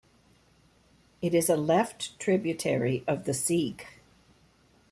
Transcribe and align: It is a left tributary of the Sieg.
It 1.21 1.35
is 1.35 1.47
a 1.47 1.55
left 1.55 2.17
tributary 2.19 3.03
of 3.07 3.25
the 3.25 3.35
Sieg. 3.35 3.85